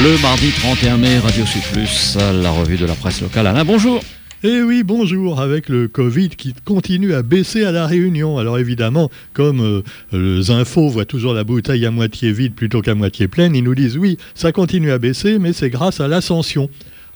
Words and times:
Le 0.00 0.22
mardi 0.22 0.50
31 0.50 0.96
mai, 0.96 1.18
Radio 1.18 1.44
Sud 1.44 1.62
Plus, 1.72 2.16
la 2.16 2.52
revue 2.52 2.76
de 2.76 2.86
la 2.86 2.94
presse 2.94 3.20
locale. 3.20 3.48
Alain, 3.48 3.64
bonjour. 3.64 4.00
Eh 4.44 4.62
oui, 4.62 4.84
bonjour, 4.84 5.40
avec 5.40 5.68
le 5.68 5.88
Covid 5.88 6.28
qui 6.28 6.54
continue 6.64 7.14
à 7.14 7.22
baisser 7.22 7.64
à 7.64 7.72
la 7.72 7.84
Réunion. 7.88 8.38
Alors 8.38 8.60
évidemment, 8.60 9.10
comme 9.32 9.60
euh, 9.60 9.82
les 10.12 10.52
infos 10.52 10.88
voient 10.88 11.04
toujours 11.04 11.34
la 11.34 11.42
bouteille 11.42 11.84
à 11.84 11.90
moitié 11.90 12.30
vide 12.30 12.54
plutôt 12.54 12.80
qu'à 12.80 12.94
moitié 12.94 13.26
pleine, 13.26 13.56
ils 13.56 13.64
nous 13.64 13.74
disent 13.74 13.98
oui, 13.98 14.18
ça 14.36 14.52
continue 14.52 14.92
à 14.92 14.98
baisser, 14.98 15.40
mais 15.40 15.52
c'est 15.52 15.68
grâce 15.68 15.98
à 15.98 16.06
l'ascension 16.06 16.70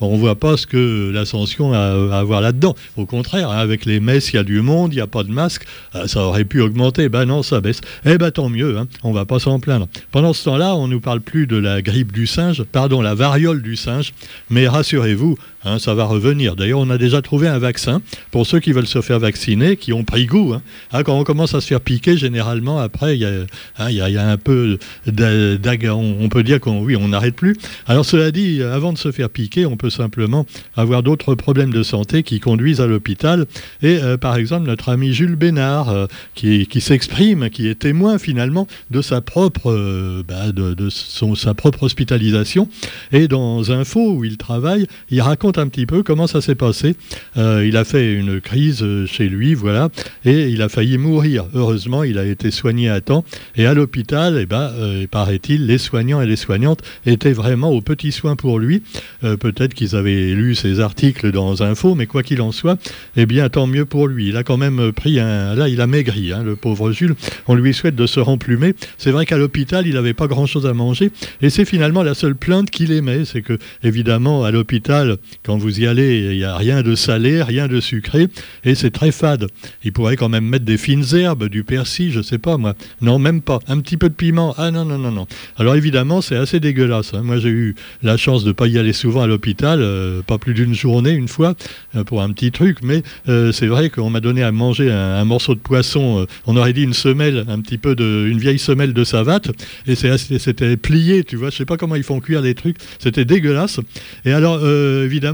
on 0.06 0.14
ne 0.14 0.20
voit 0.20 0.36
pas 0.36 0.56
ce 0.56 0.66
que 0.66 1.10
l'ascension 1.12 1.72
a 1.72 2.18
à 2.18 2.22
voir 2.22 2.40
là-dedans. 2.40 2.74
Au 2.96 3.06
contraire, 3.06 3.50
hein, 3.50 3.58
avec 3.58 3.84
les 3.84 4.00
messes, 4.00 4.32
il 4.32 4.36
y 4.36 4.38
a 4.38 4.44
du 4.44 4.60
monde, 4.60 4.92
il 4.92 4.96
n'y 4.96 5.02
a 5.02 5.06
pas 5.06 5.22
de 5.22 5.30
masque, 5.30 5.64
euh, 5.94 6.06
ça 6.06 6.20
aurait 6.20 6.44
pu 6.44 6.60
augmenter. 6.60 7.08
Ben 7.08 7.24
non, 7.24 7.42
ça 7.42 7.60
baisse. 7.60 7.80
Eh 8.04 8.18
ben 8.18 8.30
tant 8.30 8.48
mieux, 8.48 8.78
hein, 8.78 8.86
on 9.02 9.12
va 9.12 9.24
pas 9.24 9.38
s'en 9.38 9.60
plaindre. 9.60 9.88
Pendant 10.10 10.32
ce 10.32 10.44
temps-là, 10.44 10.74
on 10.74 10.86
ne 10.86 10.92
nous 10.92 11.00
parle 11.00 11.20
plus 11.20 11.46
de 11.46 11.56
la 11.56 11.82
grippe 11.82 12.12
du 12.12 12.26
singe, 12.26 12.62
pardon, 12.64 13.00
la 13.00 13.14
variole 13.14 13.62
du 13.62 13.76
singe, 13.76 14.12
mais 14.50 14.68
rassurez-vous, 14.68 15.36
hein, 15.64 15.78
ça 15.78 15.94
va 15.94 16.04
revenir. 16.04 16.56
D'ailleurs, 16.56 16.80
on 16.80 16.90
a 16.90 16.98
déjà 16.98 17.22
trouvé 17.22 17.48
un 17.48 17.58
vaccin 17.58 18.02
pour 18.30 18.46
ceux 18.46 18.60
qui 18.60 18.72
veulent 18.72 18.86
se 18.86 19.00
faire 19.00 19.18
vacciner, 19.18 19.76
qui 19.76 19.92
ont 19.92 20.04
pris 20.04 20.26
goût. 20.26 20.54
Ah, 20.92 21.02
quand 21.02 21.18
on 21.18 21.24
commence 21.24 21.54
à 21.54 21.60
se 21.60 21.66
faire 21.66 21.80
piquer, 21.80 22.16
généralement, 22.16 22.78
après, 22.78 23.16
il 23.16 23.20
y, 23.20 24.16
a 24.16 24.28
un 24.28 24.36
peu 24.36 24.78
on, 25.08 26.16
on 26.20 26.28
peut 26.28 26.42
dire 26.42 26.60
qu'on 26.60 26.82
oui, 26.82 26.96
on 26.96 27.08
n'arrête 27.08 27.34
plus. 27.34 27.56
Alors 27.86 28.04
cela 28.04 28.30
dit, 28.30 28.62
avant 28.62 28.92
de 28.92 28.98
se 28.98 29.12
faire 29.12 29.30
piquer, 29.30 29.66
on 29.66 29.76
peut 29.76 29.90
simplement 29.90 30.46
avoir 30.76 31.02
d'autres 31.02 31.34
problèmes 31.34 31.72
de 31.72 31.82
santé 31.82 32.22
qui 32.22 32.40
conduisent 32.40 32.80
à 32.80 32.86
l'hôpital. 32.86 33.46
Et 33.82 33.98
euh, 33.98 34.16
par 34.16 34.36
exemple, 34.36 34.66
notre 34.66 34.88
ami 34.88 35.12
Jules 35.12 35.36
Bénard, 35.36 35.88
euh, 35.90 36.06
qui, 36.34 36.80
s'exprime, 36.80 37.50
qui 37.50 37.68
est 37.68 37.76
témoin 37.76 38.18
finalement 38.18 38.66
de 38.90 39.02
sa 39.02 39.20
propre, 39.20 39.70
euh, 39.70 40.22
bah, 40.26 40.52
de, 40.52 40.88
son, 40.90 41.34
sa 41.34 41.54
propre 41.54 41.84
hospitalisation. 41.84 42.68
Et 43.12 43.28
dans 43.28 43.70
Info, 43.70 44.14
où 44.14 44.24
il 44.24 44.36
travaille, 44.36 44.86
il 45.10 45.20
raconte 45.20 45.51
un 45.58 45.68
petit 45.68 45.86
peu 45.86 46.02
comment 46.02 46.26
ça 46.26 46.40
s'est 46.40 46.54
passé. 46.54 46.94
il 47.36 47.76
a 47.76 47.84
fait 47.84 48.12
une 48.12 48.40
crise 48.40 48.84
chez 49.06 49.28
lui, 49.28 49.54
voilà, 49.54 49.88
et 50.24 50.48
il 50.48 50.62
a 50.62 50.68
failli 50.68 50.98
mourir. 50.98 51.46
Heureusement, 51.54 52.04
il 52.04 52.18
a 52.18 52.24
été 52.24 52.50
soigné 52.50 52.88
à 52.88 53.00
temps. 53.00 53.24
Et 53.56 53.66
à 53.66 53.74
l'hôpital, 53.74 54.38
eh 54.40 54.46
ben, 54.46 54.70
paraît-il, 55.10 55.66
les 55.66 55.78
soignants 55.78 56.20
et 56.20 56.26
les 56.26 56.36
soignantes 56.36 56.82
étaient 57.06 57.32
vraiment 57.32 57.70
aux 57.70 57.80
petits 57.80 58.12
soins 58.12 58.36
pour 58.36 58.58
lui. 58.58 58.82
Peut-être 59.20 59.74
qu'ils 59.74 59.96
avaient 59.96 60.32
lu 60.32 60.54
ses 60.54 60.80
articles 60.80 61.32
dans 61.32 61.62
Info, 61.62 61.94
mais 61.94 62.06
quoi 62.06 62.22
qu'il 62.22 62.40
en 62.40 62.52
soit, 62.52 62.78
eh 63.16 63.26
bien, 63.26 63.48
tant 63.48 63.66
mieux 63.66 63.84
pour 63.84 64.08
lui. 64.08 64.28
Il 64.28 64.36
a 64.36 64.42
quand 64.42 64.56
même 64.56 64.92
pris 64.92 65.20
un. 65.20 65.54
Là, 65.54 65.68
il 65.68 65.80
a 65.80 65.86
maigri, 65.86 66.32
hein, 66.32 66.42
le 66.42 66.56
pauvre 66.56 66.92
Jules. 66.92 67.14
On 67.46 67.54
lui 67.54 67.74
souhaite 67.74 67.96
de 67.96 68.06
se 68.06 68.20
remplumer. 68.20 68.74
C'est 68.98 69.10
vrai 69.10 69.26
qu'à 69.26 69.38
l'hôpital, 69.38 69.86
il 69.86 69.94
n'avait 69.94 70.14
pas 70.14 70.26
grand-chose 70.26 70.66
à 70.66 70.74
manger. 70.74 71.10
Et 71.40 71.50
c'est 71.50 71.64
finalement 71.64 72.02
la 72.02 72.14
seule 72.14 72.34
plainte 72.34 72.70
qu'il 72.70 72.92
aimait. 72.92 73.24
C'est 73.24 73.42
que, 73.42 73.58
évidemment, 73.82 74.44
à 74.44 74.50
l'hôpital, 74.50 75.16
quand 75.44 75.56
vous 75.56 75.80
y 75.80 75.86
allez, 75.86 76.30
il 76.32 76.38
n'y 76.38 76.44
a 76.44 76.56
rien 76.56 76.82
de 76.82 76.94
salé, 76.94 77.42
rien 77.42 77.68
de 77.68 77.80
sucré. 77.80 78.28
Et 78.64 78.74
c'est 78.74 78.90
très 78.90 79.12
fade. 79.12 79.48
Il 79.84 79.92
pourrait 79.92 80.16
quand 80.16 80.28
même 80.28 80.44
mettre 80.44 80.64
des 80.64 80.78
fines 80.78 81.04
herbes, 81.14 81.48
du 81.48 81.64
persil, 81.64 82.12
je 82.12 82.22
sais 82.22 82.38
pas 82.38 82.56
moi. 82.56 82.74
Non, 83.00 83.18
même 83.18 83.42
pas. 83.42 83.58
Un 83.68 83.80
petit 83.80 83.96
peu 83.96 84.08
de 84.08 84.14
piment. 84.14 84.54
Ah 84.56 84.70
non, 84.70 84.84
non, 84.84 84.98
non, 84.98 85.10
non. 85.10 85.26
Alors 85.56 85.74
évidemment, 85.74 86.20
c'est 86.20 86.36
assez 86.36 86.60
dégueulasse. 86.60 87.14
Hein. 87.14 87.22
Moi, 87.24 87.38
j'ai 87.38 87.48
eu 87.48 87.74
la 88.02 88.16
chance 88.16 88.44
de 88.44 88.48
ne 88.48 88.52
pas 88.52 88.66
y 88.68 88.78
aller 88.78 88.92
souvent 88.92 89.22
à 89.22 89.26
l'hôpital. 89.26 89.80
Euh, 89.82 90.22
pas 90.22 90.38
plus 90.38 90.54
d'une 90.54 90.74
journée, 90.74 91.10
une 91.10 91.28
fois, 91.28 91.54
euh, 91.96 92.04
pour 92.04 92.22
un 92.22 92.30
petit 92.32 92.50
truc, 92.50 92.78
mais 92.82 93.02
euh, 93.28 93.52
c'est 93.52 93.66
vrai 93.66 93.90
qu'on 93.90 94.10
m'a 94.10 94.20
donné 94.20 94.42
à 94.42 94.52
manger 94.52 94.90
un, 94.90 95.24
morceau 95.24 95.54
de 95.54 95.60
poisson, 95.60 96.26
on 96.46 96.56
aurait 96.56 96.72
dit 96.72 96.82
une 96.82 96.94
semelle, 96.94 97.44
un 97.48 97.60
petit 97.60 97.78
peu 97.78 97.94
de, 97.94 98.26
une 98.28 98.38
vieille 98.38 98.58
semelle 98.58 98.92
de 98.92 99.04
savate, 99.04 99.50
et 99.86 99.94
c'était 99.94 100.76
plié, 100.76 101.24
tu 101.24 101.36
vois, 101.36 101.50
je 101.50 101.56
sais 101.56 101.64
pas 101.64 101.76
comment 101.76 101.94
ils 101.94 102.02
font 102.02 102.20
cuire 102.20 102.42
les 102.42 102.54
trucs, 102.54 102.76
c'était 102.98 103.24
dégueulasse. 103.24 103.80
Et 104.24 104.32
alors, 104.32 104.66
évidemment, 104.66 105.31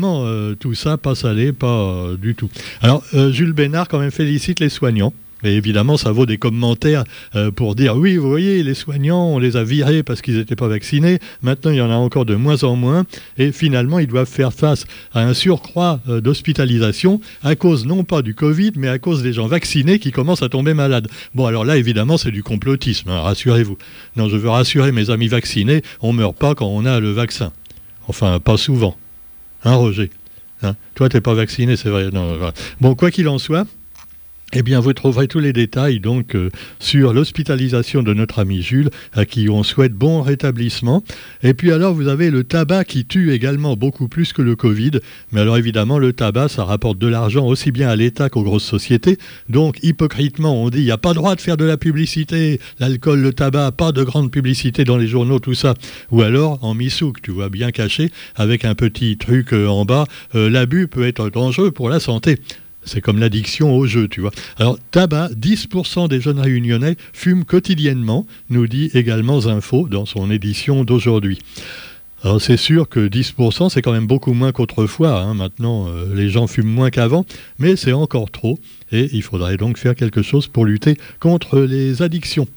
tout 0.58 0.74
ça, 0.74 0.96
pas 0.96 1.14
salé, 1.14 1.52
pas 1.52 2.10
du 2.20 2.34
tout. 2.34 2.48
Alors, 2.80 3.02
Jules 3.12 3.52
Bénard, 3.52 3.88
quand 3.88 3.98
même, 3.98 4.10
félicite 4.10 4.60
les 4.60 4.68
soignants. 4.68 5.12
Et 5.44 5.54
évidemment, 5.54 5.96
ça 5.96 6.10
vaut 6.10 6.26
des 6.26 6.38
commentaires 6.38 7.04
euh, 7.36 7.50
pour 7.52 7.76
dire 7.76 7.96
oui, 7.96 8.16
vous 8.16 8.28
voyez, 8.28 8.62
les 8.64 8.74
soignants, 8.74 9.28
on 9.28 9.38
les 9.38 9.56
a 9.56 9.62
virés 9.62 10.02
parce 10.02 10.20
qu'ils 10.20 10.36
n'étaient 10.36 10.56
pas 10.56 10.66
vaccinés. 10.66 11.20
Maintenant, 11.42 11.70
il 11.70 11.76
y 11.76 11.80
en 11.80 11.90
a 11.90 11.94
encore 11.94 12.24
de 12.24 12.34
moins 12.34 12.64
en 12.64 12.74
moins. 12.74 13.04
Et 13.36 13.52
finalement, 13.52 14.00
ils 14.00 14.08
doivent 14.08 14.28
faire 14.28 14.52
face 14.52 14.84
à 15.12 15.20
un 15.20 15.34
surcroît 15.34 16.00
euh, 16.08 16.20
d'hospitalisation 16.20 17.20
à 17.42 17.54
cause 17.54 17.86
non 17.86 18.02
pas 18.02 18.22
du 18.22 18.34
Covid, 18.34 18.72
mais 18.76 18.88
à 18.88 18.98
cause 18.98 19.22
des 19.22 19.32
gens 19.32 19.46
vaccinés 19.46 20.00
qui 20.00 20.10
commencent 20.10 20.42
à 20.42 20.48
tomber 20.48 20.74
malades. 20.74 21.08
Bon, 21.34 21.46
alors 21.46 21.64
là, 21.64 21.76
évidemment, 21.76 22.18
c'est 22.18 22.32
du 22.32 22.42
complotisme, 22.42 23.10
hein, 23.10 23.20
rassurez-vous. 23.20 23.78
Non, 24.16 24.28
je 24.28 24.36
veux 24.36 24.50
rassurer 24.50 24.90
mes 24.90 25.10
amis 25.10 25.28
vaccinés, 25.28 25.82
on 26.00 26.12
ne 26.12 26.18
meurt 26.18 26.36
pas 26.36 26.56
quand 26.56 26.66
on 26.66 26.84
a 26.84 26.98
le 26.98 27.12
vaccin. 27.12 27.52
Enfin, 28.08 28.40
pas 28.40 28.56
souvent. 28.56 28.96
Hein, 29.64 29.74
Roger? 29.76 30.10
Hein? 30.62 30.74
Toi, 30.94 31.08
tu 31.08 31.16
n'es 31.16 31.20
pas 31.20 31.34
vacciné, 31.34 31.76
c'est 31.76 31.90
vrai. 31.90 32.10
bon, 32.80 32.94
quoi 32.94 33.10
qu'il 33.10 33.28
en 33.28 33.38
soit, 33.38 33.66
eh 34.54 34.62
bien, 34.62 34.80
vous 34.80 34.94
trouverez 34.94 35.28
tous 35.28 35.40
les 35.40 35.52
détails 35.52 36.00
donc 36.00 36.34
euh, 36.34 36.48
sur 36.78 37.12
l'hospitalisation 37.12 38.02
de 38.02 38.14
notre 38.14 38.38
ami 38.38 38.62
Jules, 38.62 38.88
à 39.12 39.26
qui 39.26 39.50
on 39.50 39.62
souhaite 39.62 39.92
bon 39.92 40.22
rétablissement. 40.22 41.04
Et 41.42 41.52
puis 41.52 41.70
alors, 41.70 41.92
vous 41.92 42.08
avez 42.08 42.30
le 42.30 42.44
tabac 42.44 42.84
qui 42.84 43.04
tue 43.04 43.32
également 43.32 43.76
beaucoup 43.76 44.08
plus 44.08 44.32
que 44.32 44.40
le 44.40 44.56
Covid. 44.56 44.92
Mais 45.32 45.42
alors 45.42 45.58
évidemment, 45.58 45.98
le 45.98 46.14
tabac, 46.14 46.48
ça 46.48 46.64
rapporte 46.64 46.98
de 46.98 47.06
l'argent 47.06 47.46
aussi 47.46 47.72
bien 47.72 47.90
à 47.90 47.96
l'État 47.96 48.30
qu'aux 48.30 48.42
grosses 48.42 48.64
sociétés. 48.64 49.18
Donc, 49.50 49.78
hypocritement, 49.82 50.62
on 50.62 50.70
dit 50.70 50.78
il 50.78 50.84
n'y 50.84 50.90
a 50.90 50.98
pas 50.98 51.12
droit 51.12 51.34
de 51.34 51.42
faire 51.42 51.58
de 51.58 51.66
la 51.66 51.76
publicité. 51.76 52.58
L'alcool, 52.78 53.20
le 53.20 53.34
tabac, 53.34 53.72
pas 53.72 53.92
de 53.92 54.02
grande 54.02 54.30
publicité 54.30 54.84
dans 54.84 54.96
les 54.96 55.08
journaux, 55.08 55.40
tout 55.40 55.54
ça. 55.54 55.74
Ou 56.10 56.22
alors, 56.22 56.64
en 56.64 56.72
misouk, 56.72 57.20
tu 57.20 57.32
vois, 57.32 57.50
bien 57.50 57.70
caché, 57.70 58.10
avec 58.34 58.64
un 58.64 58.74
petit 58.74 59.18
truc 59.18 59.52
euh, 59.52 59.66
en 59.66 59.84
bas, 59.84 60.06
euh, 60.34 60.48
l'abus 60.48 60.88
peut 60.88 61.06
être 61.06 61.28
dangereux 61.28 61.70
pour 61.70 61.90
la 61.90 62.00
santé. 62.00 62.38
C'est 62.88 63.00
comme 63.00 63.18
l'addiction 63.20 63.76
au 63.76 63.86
jeu, 63.86 64.08
tu 64.08 64.20
vois. 64.20 64.32
Alors, 64.58 64.78
tabac, 64.90 65.28
10% 65.28 66.08
des 66.08 66.20
jeunes 66.20 66.40
réunionnais 66.40 66.96
fument 67.12 67.44
quotidiennement, 67.44 68.26
nous 68.50 68.66
dit 68.66 68.90
également 68.94 69.40
Zinfo 69.40 69.88
dans 69.88 70.06
son 70.06 70.30
édition 70.30 70.84
d'aujourd'hui. 70.84 71.38
Alors 72.24 72.40
c'est 72.40 72.56
sûr 72.56 72.88
que 72.88 73.08
10%, 73.08 73.68
c'est 73.68 73.80
quand 73.80 73.92
même 73.92 74.08
beaucoup 74.08 74.32
moins 74.32 74.50
qu'autrefois. 74.50 75.20
Hein. 75.20 75.34
Maintenant, 75.34 75.86
euh, 75.88 76.12
les 76.16 76.30
gens 76.30 76.48
fument 76.48 76.66
moins 76.66 76.90
qu'avant, 76.90 77.24
mais 77.60 77.76
c'est 77.76 77.92
encore 77.92 78.30
trop. 78.30 78.58
Et 78.90 79.08
il 79.12 79.22
faudrait 79.22 79.56
donc 79.56 79.78
faire 79.78 79.94
quelque 79.94 80.22
chose 80.22 80.48
pour 80.48 80.64
lutter 80.64 80.96
contre 81.20 81.60
les 81.60 82.02
addictions. 82.02 82.48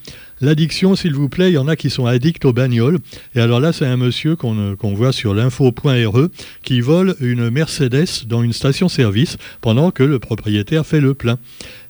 L'addiction, 0.41 0.95
s'il 0.95 1.13
vous 1.13 1.29
plaît, 1.29 1.51
il 1.51 1.53
y 1.53 1.57
en 1.57 1.67
a 1.67 1.75
qui 1.75 1.89
sont 1.89 2.07
addicts 2.07 2.45
aux 2.45 2.53
bagnoles. 2.53 2.97
Et 3.35 3.39
alors 3.39 3.59
là, 3.59 3.71
c'est 3.73 3.85
un 3.85 3.97
monsieur 3.97 4.35
qu'on 4.35 4.93
voit 4.93 5.11
sur 5.11 5.33
l'info.re 5.33 6.27
qui 6.63 6.81
vole 6.81 7.15
une 7.21 7.49
Mercedes 7.49 8.25
dans 8.25 8.41
une 8.41 8.53
station-service 8.53 9.37
pendant 9.61 9.91
que 9.91 10.03
le 10.03 10.19
propriétaire 10.19 10.85
fait 10.85 10.99
le 10.99 11.13
plein. 11.13 11.37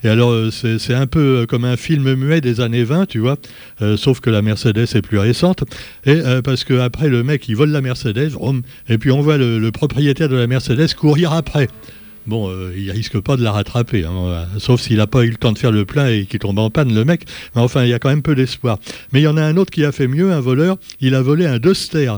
Et 0.04 0.10
alors, 0.10 0.32
euh, 0.32 0.50
c'est 0.52 0.94
un 0.94 1.08
peu 1.08 1.42
euh, 1.42 1.46
comme 1.46 1.64
un 1.64 1.78
film 1.78 2.14
muet 2.16 2.42
des 2.42 2.60
années 2.60 2.84
20, 2.84 3.06
tu 3.06 3.20
vois, 3.20 3.38
euh, 3.82 3.98
sauf 3.98 4.20
que 4.20 4.30
la 4.30 4.42
Mercedes 4.42 4.88
est 4.96 5.02
plus 5.02 5.20
récente. 5.20 5.64
Et 6.06 6.20
parce 6.44 6.64
qu'après, 6.64 7.10
le 7.10 7.24
mec, 7.24 7.48
il 7.48 7.56
vole 7.56 7.70
la 7.70 7.82
Mercedes, 7.82 8.32
et 8.90 8.98
puis 8.98 9.12
on 9.12 9.22
voit 9.22 9.38
le 9.38 9.70
propriétaire 9.72 10.30
de 10.30 10.36
la 10.36 10.48
Mercedes 10.48 10.94
courir 10.96 11.34
après. 11.34 11.68
Bon, 12.28 12.50
euh, 12.50 12.72
il 12.78 12.92
risque 12.92 13.20
pas 13.20 13.36
de 13.36 13.44
la 13.44 13.52
rattraper, 13.52 14.06
hein, 14.06 14.48
sauf 14.60 14.82
s'il 14.82 14.98
n'a 14.98 15.08
pas 15.08 15.24
eu 15.24 15.30
le 15.30 15.38
temps 15.38 15.52
de 15.52 15.58
faire 15.58 15.72
le 15.72 15.86
plein 15.86 16.08
et 16.08 16.26
qu'il 16.26 16.40
tombe 16.40 16.60
en 16.60 16.70
panne, 16.70 16.94
le 16.94 17.04
mec. 17.04 17.26
Mais 17.56 17.62
enfin, 17.62 17.84
il 17.84 17.90
y 17.90 17.94
a 17.94 18.00
quand 18.00 18.10
même 18.10 18.22
peu 18.22 18.36
d'espoir. 18.36 18.78
Mais 19.12 19.22
il 19.22 19.24
y 19.24 19.28
en 19.28 19.38
a 19.38 19.42
un 19.44 19.58
autre 19.58 19.72
qui 19.72 19.84
a 19.84 19.92
fait 19.92 20.08
mieux, 20.08 20.32
un 20.32 20.40
voleur. 20.40 20.78
Il 21.00 21.16
a 21.16 21.22
volé 21.22 21.48
un 21.48 21.58
Duster. 21.58 22.14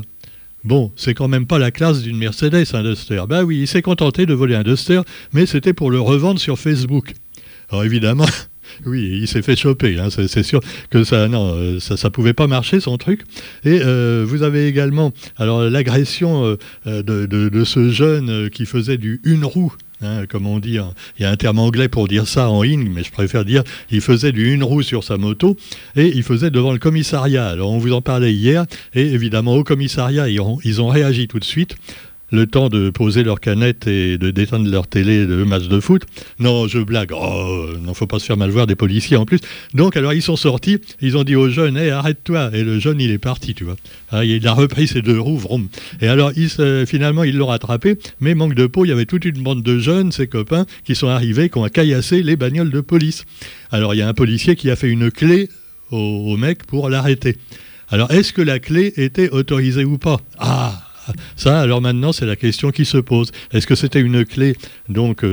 Bon, 0.66 0.92
c'est 0.96 1.14
quand 1.14 1.28
même 1.28 1.46
pas 1.46 1.60
la 1.60 1.72
classe 1.72 2.02
d'une 2.02 2.18
Mercedes, 2.18 2.66
un 2.74 2.84
Duster. 2.84 3.22
Ben 3.28 3.44
oui, 3.44 3.60
il 3.62 3.68
s'est 3.68 3.82
contenté 3.82 4.26
de 4.26 4.34
voler 4.34 4.56
un 4.56 4.64
Duster, 4.64 5.02
mais 5.32 5.46
c'était 5.46 5.74
pour 5.74 5.90
le 5.90 6.00
revendre 6.00 6.40
sur 6.40 6.58
Facebook. 6.60 7.14
Alors 7.70 7.84
évidemment, 7.84 8.28
oui, 8.86 9.20
il 9.22 9.28
s'est 9.28 9.42
fait 9.42 9.56
choper. 9.56 10.00
Hein, 10.00 10.10
c'est 10.10 10.44
sûr 10.44 10.62
que 10.90 11.04
ça, 11.04 11.28
non, 11.28 11.54
euh, 11.56 11.80
ça, 11.80 12.10
pouvait 12.10 12.34
pas 12.34 12.48
marcher 12.48 12.80
son 12.80 12.98
truc. 12.98 13.22
Et 13.66 13.80
euh, 13.82 14.26
vous 14.26 14.44
avez 14.44 14.68
également, 14.68 15.12
alors 15.38 15.64
l'agression 15.64 16.58
de, 16.86 17.64
ce 17.66 17.90
jeune 17.90 18.50
qui 18.50 18.66
faisait 18.66 18.98
du 18.98 19.22
une 19.24 19.44
roue 19.44 19.74
Hein, 20.04 20.26
comme 20.28 20.48
on 20.48 20.60
dit, 20.60 20.78
hein. 20.78 20.94
il 21.18 21.24
y 21.24 21.26
a 21.26 21.30
un 21.30 21.36
terme 21.36 21.60
anglais 21.60 21.88
pour 21.88 22.08
dire 22.08 22.28
ça 22.28 22.50
en 22.50 22.64
ing, 22.64 22.92
mais 22.94 23.04
je 23.04 23.12
préfère 23.12 23.46
dire 23.46 23.64
il 23.90 24.02
faisait 24.02 24.32
du 24.32 24.54
une 24.54 24.64
roue 24.64 24.82
sur 24.82 25.04
sa 25.04 25.18
moto 25.18 25.56
et 25.96 26.08
il 26.08 26.24
faisait 26.24 26.52
devant 26.52 26.74
le 26.74 26.80
commissariat. 26.80 27.48
Alors 27.48 27.72
on 27.72 27.78
vous 27.78 27.94
en 27.94 28.02
parlait 28.02 28.34
hier 28.34 28.66
et 28.94 29.02
évidemment 29.02 29.56
au 29.56 29.64
commissariat 29.64 30.28
ils 30.28 30.82
ont 30.82 30.88
réagi 30.88 31.28
tout 31.28 31.40
de 31.40 31.46
suite 31.46 31.76
le 32.34 32.48
temps 32.48 32.68
de 32.68 32.90
poser 32.90 33.24
leur 33.24 33.40
canette 33.40 33.86
et 33.86 34.18
de 34.18 34.32
détendre 34.32 34.70
leur 34.70 34.88
télé 34.88 35.28
de 35.28 35.44
match 35.44 35.68
de 35.68 35.80
foot. 35.80 36.02
Non, 36.40 36.68
je 36.68 36.80
blague. 36.80 37.12
Oh, 37.16 37.68
non, 37.80 37.94
faut 37.94 38.08
pas 38.08 38.18
se 38.18 38.26
faire 38.26 38.38
mal 38.38 38.50
voir 38.50 38.66
des 38.66 38.76
policiers 38.76 39.18
en 39.18 39.26
plus. 39.26 39.40
Donc, 39.76 39.96
alors, 39.96 40.14
ils 40.14 40.24
sont 40.24 40.36
sortis, 40.36 40.80
ils 41.00 41.16
ont 41.16 41.24
dit 41.24 41.36
au 41.36 41.50
jeune, 41.50 41.78
hé, 41.78 41.92
arrête-toi. 41.92 42.50
Et 42.54 42.64
le 42.64 42.80
jeune, 42.80 43.00
il 43.00 43.12
est 43.12 43.20
parti, 43.20 43.54
tu 43.54 43.64
vois. 43.64 43.76
Ah, 44.10 44.26
il 44.26 44.46
a 44.48 44.54
repris 44.54 44.88
ses 44.88 45.04
deux 45.04 45.20
roues, 45.20 45.38
vroom. 45.38 45.68
Et 46.02 46.08
alors, 46.08 46.32
finalement, 46.88 47.24
ils 47.24 47.38
l'ont 47.38 47.48
rattrapé, 47.48 47.98
mais 48.20 48.34
manque 48.34 48.56
de 48.56 48.66
peau, 48.66 48.84
il 48.84 48.90
y 48.90 48.92
avait 48.92 49.06
toute 49.06 49.26
une 49.26 49.44
bande 49.44 49.62
de 49.62 49.78
jeunes, 49.78 50.12
ses 50.12 50.26
copains, 50.26 50.66
qui 50.86 50.96
sont 50.96 51.10
arrivés, 51.10 51.50
qui 51.50 51.60
ont 51.60 51.68
caillassé 51.70 52.24
les 52.24 52.36
bagnoles 52.36 52.72
de 52.72 52.82
police. 52.82 53.26
Alors, 53.72 53.94
il 53.94 54.00
y 54.00 54.02
a 54.02 54.08
un 54.08 54.14
policier 54.14 54.56
qui 54.56 54.72
a 54.72 54.76
fait 54.76 54.90
une 54.90 55.12
clé 55.12 55.50
au 55.92 56.36
mec 56.36 56.66
pour 56.66 56.90
l'arrêter. 56.90 57.38
Alors, 57.90 58.10
est-ce 58.10 58.34
que 58.34 58.42
la 58.42 58.58
clé 58.58 58.92
était 58.98 59.30
autorisée 59.30 59.86
ou 59.86 60.00
pas? 60.00 60.20
Ah 60.40 60.90
ça, 61.36 61.60
alors 61.60 61.82
maintenant, 61.82 62.12
c'est 62.12 62.26
la 62.26 62.36
question 62.36 62.72
qui 62.72 62.86
se 62.86 62.98
pose. 62.98 63.32
Est-ce 63.52 63.68
que 63.68 63.76
c'était 63.76 64.02
une 64.02 64.26
clé, 64.26 64.56
donc, 64.90 65.24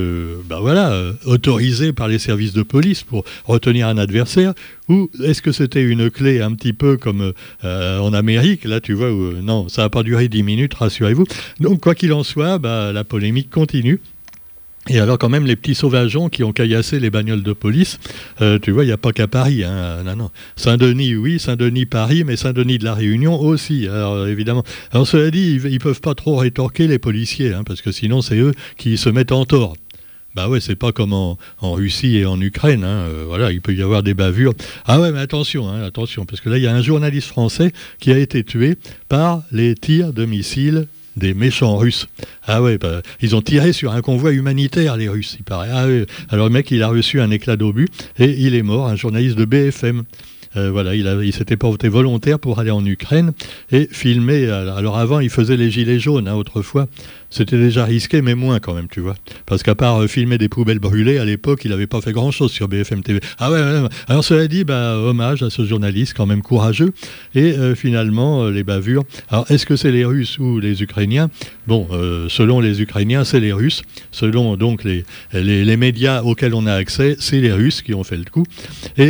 bah 0.48 0.58
voilà, 0.60 0.90
euh, 0.92 1.12
autorisée 1.24 1.92
par 1.92 2.08
les 2.08 2.18
services 2.18 2.52
de 2.52 2.62
police 2.62 3.02
pour 3.02 3.24
retenir 3.44 3.88
un 3.88 3.98
adversaire, 3.98 4.54
ou 4.88 5.10
est-ce 5.24 5.42
que 5.42 5.52
c'était 5.52 5.82
une 5.82 6.10
clé 6.10 6.40
un 6.40 6.54
petit 6.54 6.72
peu 6.72 6.96
comme 6.96 7.32
euh, 7.64 7.98
en 7.98 8.12
Amérique, 8.12 8.64
là, 8.64 8.80
tu 8.80 8.92
vois, 8.92 9.12
où, 9.12 9.32
non, 9.42 9.68
ça 9.68 9.82
n'a 9.82 9.90
pas 9.90 10.02
duré 10.02 10.28
dix 10.28 10.42
minutes, 10.42 10.74
rassurez-vous. 10.74 11.24
Donc, 11.60 11.80
quoi 11.80 11.94
qu'il 11.94 12.12
en 12.12 12.24
soit, 12.24 12.58
bah, 12.58 12.92
la 12.92 13.04
polémique 13.04 13.50
continue. 13.50 14.00
Et 14.88 14.98
alors 14.98 15.18
quand 15.18 15.28
même 15.28 15.46
les 15.46 15.56
petits 15.56 15.74
sauvageons 15.74 16.28
qui 16.30 16.42
ont 16.42 16.52
caillassé 16.52 17.00
les 17.00 17.10
bagnoles 17.10 17.42
de 17.42 17.52
police, 17.52 17.98
euh, 18.40 18.58
tu 18.58 18.70
vois, 18.70 18.84
il 18.84 18.86
n'y 18.86 18.92
a 18.92 18.96
pas 18.96 19.12
qu'à 19.12 19.28
Paris. 19.28 19.62
Hein. 19.62 20.02
Non, 20.04 20.16
non. 20.16 20.30
Saint-Denis, 20.56 21.14
oui, 21.16 21.38
Saint-Denis, 21.38 21.86
Paris, 21.86 22.24
mais 22.24 22.36
Saint-Denis 22.36 22.78
de 22.78 22.84
la 22.84 22.94
Réunion 22.94 23.38
aussi, 23.38 23.86
alors 23.86 24.26
évidemment. 24.26 24.64
Alors 24.92 25.06
cela 25.06 25.30
dit, 25.30 25.60
ils 25.62 25.72
ne 25.72 25.78
peuvent 25.78 26.00
pas 26.00 26.14
trop 26.14 26.36
rétorquer 26.36 26.86
les 26.86 26.98
policiers, 26.98 27.52
hein, 27.52 27.62
parce 27.64 27.82
que 27.82 27.92
sinon 27.92 28.22
c'est 28.22 28.38
eux 28.38 28.52
qui 28.78 28.96
se 28.96 29.10
mettent 29.10 29.32
en 29.32 29.44
tort. 29.44 29.74
Bah 30.34 30.48
ouais, 30.48 30.60
c'est 30.60 30.76
pas 30.76 30.92
comme 30.92 31.12
en, 31.12 31.36
Russie 31.60 32.16
et 32.16 32.24
en 32.24 32.40
Ukraine. 32.40 32.84
Hein. 32.84 33.06
Euh, 33.08 33.24
voilà, 33.26 33.50
il 33.50 33.60
peut 33.60 33.74
y 33.74 33.82
avoir 33.82 34.02
des 34.02 34.14
bavures. 34.14 34.54
Ah 34.86 35.00
ouais, 35.00 35.10
mais 35.10 35.18
attention, 35.18 35.68
attention, 35.68 36.24
parce 36.24 36.40
que 36.40 36.48
là, 36.48 36.56
il 36.56 36.62
y 36.62 36.68
a 36.68 36.74
un 36.74 36.82
journaliste 36.82 37.28
français 37.28 37.72
qui 37.98 38.12
a 38.12 38.18
été 38.18 38.44
tué 38.44 38.76
par 39.08 39.42
les 39.50 39.74
tirs 39.74 40.12
de 40.12 40.24
missiles 40.24 40.86
des 41.16 41.34
méchants 41.34 41.76
Russes. 41.76 42.08
Ah 42.46 42.62
ouais, 42.62 42.78
bah, 42.78 43.02
ils 43.20 43.34
ont 43.36 43.42
tiré 43.42 43.72
sur 43.72 43.92
un 43.92 44.00
convoi 44.00 44.32
humanitaire, 44.32 44.96
les 44.96 45.08
Russes, 45.08 45.36
il 45.38 45.44
paraît. 45.44 45.68
Ah 45.72 45.86
Alors 46.30 46.46
le 46.46 46.52
mec, 46.52 46.70
il 46.70 46.82
a 46.82 46.88
reçu 46.88 47.20
un 47.20 47.30
éclat 47.30 47.56
d'obus 47.56 47.88
et 48.18 48.30
il 48.30 48.54
est 48.54 48.62
mort, 48.62 48.86
un 48.86 48.96
journaliste 48.96 49.36
de 49.36 49.44
BFM. 49.44 50.04
Euh, 50.56 50.70
voilà, 50.70 50.94
il, 50.94 51.32
s'était 51.32 51.56
porté 51.56 51.88
volontaire 51.88 52.38
pour 52.38 52.58
aller 52.58 52.72
en 52.72 52.84
Ukraine 52.84 53.32
et 53.70 53.88
filmer. 53.90 54.48
Alors 54.48 54.98
avant, 54.98 55.20
il 55.20 55.30
faisait 55.30 55.56
les 55.56 55.70
gilets 55.70 56.00
jaunes 56.00 56.26
hein, 56.26 56.34
autrefois. 56.34 56.88
C'était 57.32 57.58
déjà 57.58 57.84
risqué, 57.84 58.22
mais 58.22 58.34
moins 58.34 58.58
quand 58.58 58.74
même, 58.74 58.88
tu 58.88 58.98
vois. 58.98 59.14
Parce 59.46 59.62
qu'à 59.62 59.76
part 59.76 60.02
euh, 60.02 60.08
filmer 60.08 60.36
des 60.36 60.48
poubelles 60.48 60.80
brûlées, 60.80 61.18
à 61.18 61.24
l'époque, 61.24 61.60
il 61.64 61.70
n'avait 61.70 61.86
pas 61.86 62.00
fait 62.00 62.10
grand-chose 62.10 62.50
sur 62.50 62.66
BFM 62.66 63.04
TV. 63.04 63.20
Ah 63.38 63.52
ouais, 63.52 63.58
ouais, 63.60 63.88
alors 64.08 64.24
cela 64.24 64.48
dit, 64.48 64.64
bah, 64.64 64.96
hommage 64.96 65.44
à 65.44 65.50
ce 65.50 65.64
journaliste 65.64 66.14
quand 66.16 66.26
même 66.26 66.42
courageux. 66.42 66.92
Et 67.36 67.52
euh, 67.52 67.76
finalement, 67.76 68.48
les 68.48 68.64
bavures. 68.64 69.04
Alors, 69.28 69.48
est-ce 69.48 69.64
que 69.64 69.76
c'est 69.76 69.92
les 69.92 70.04
Russes 70.04 70.40
ou 70.40 70.58
les 70.58 70.82
Ukrainiens? 70.82 71.30
Bon, 71.68 71.86
selon 72.28 72.58
les 72.58 72.82
Ukrainiens, 72.82 73.22
c'est 73.22 73.38
les 73.38 73.52
Russes. 73.52 73.82
Selon 74.10 74.56
donc 74.56 74.82
les, 74.82 75.04
les, 75.32 75.76
médias 75.76 76.22
auxquels 76.22 76.52
on 76.52 76.66
a 76.66 76.74
accès, 76.74 77.14
c'est 77.20 77.40
les 77.40 77.52
Russes 77.52 77.82
qui 77.82 77.94
ont 77.94 78.02
fait 78.02 78.16
le 78.16 78.24
coup. 78.24 78.42
Et 78.96 79.04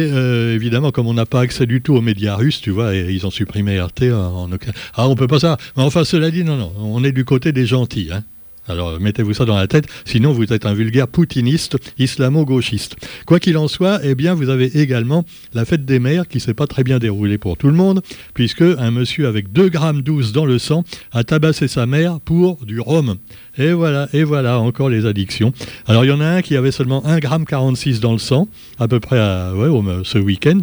évidemment, 0.55 0.91
comme 0.91 1.07
on 1.07 1.15
n'a 1.15 1.25
pas 1.31 1.41
accès 1.41 1.67
du 1.67 1.81
tout 1.81 1.95
aux 1.95 2.01
médias 2.03 2.37
russes, 2.37 2.61
tu 2.61 2.71
vois, 2.71 2.95
et 2.95 3.11
ils 3.13 3.27
ont 3.27 3.31
supprimé 3.31 3.81
RT 3.81 4.13
en, 4.13 4.51
Ah, 4.95 5.09
on 5.09 5.15
peut 5.15 5.29
pas 5.29 5.39
ça. 5.39 5.57
Mais 5.77 5.83
enfin, 5.83 6.05
cela 6.05 6.31
dit, 6.31 6.45
non, 6.45 6.57
non, 6.57 6.73
on 6.79 7.03
est 7.05 7.13
du 7.13 7.25
côté 7.25 7.53
des 7.53 7.65
gentils. 7.67 8.11
Hein. 8.13 8.25
Alors 8.71 9.01
mettez-vous 9.01 9.35
ça 9.35 9.45
dans 9.45 9.57
la 9.57 9.67
tête, 9.67 9.87
sinon 10.05 10.33
vous 10.33 10.53
êtes 10.53 10.65
un 10.65 10.75
vulgaire 10.75 11.09
poutiniste, 11.09 11.77
islamo-gauchiste. 11.99 12.97
Quoi 13.27 13.41
qu'il 13.41 13.57
en 13.59 13.69
soit, 13.69 14.01
eh 14.05 14.15
bien 14.15 14.35
vous 14.35 14.49
avez 14.49 14.81
également 14.81 15.25
la 15.55 15.65
fête 15.65 15.85
des 15.85 15.99
mères 15.99 16.29
qui 16.29 16.39
s'est 16.39 16.55
pas 16.55 16.67
très 16.67 16.85
bien 16.85 16.99
déroulée 16.99 17.39
pour 17.39 17.57
tout 17.57 17.69
le 17.69 17.75
monde, 17.75 18.01
puisque 18.33 18.63
un 18.63 18.91
monsieur 18.91 19.27
avec 19.27 19.53
2 19.53 19.69
grammes 19.69 20.03
12 20.03 20.33
dans 20.33 20.47
le 20.47 20.59
sang 20.59 20.85
a 21.13 21.25
tabassé 21.25 21.67
sa 21.69 21.87
mère 21.87 22.21
pour 22.21 22.65
du 22.65 22.81
rhum. 22.81 23.17
Et 23.59 23.73
voilà, 23.73 24.09
et 24.13 24.23
voilà, 24.23 24.61
encore 24.61 24.89
les 24.89 25.05
addictions. 25.05 25.53
Alors 25.87 26.05
il 26.05 26.09
y 26.09 26.13
en 26.13 26.21
a 26.21 26.27
un 26.27 26.43
qui 26.43 26.57
avait 26.57 26.71
seulement 26.71 27.05
1 27.05 27.19
gramme 27.19 27.45
46 27.45 28.01
dans 28.01 28.13
le 28.13 28.19
sang, 28.19 28.49
à 28.79 28.87
peu 28.87 29.01
près 29.01 29.19
ce 29.19 30.19
week-end. 30.19 30.61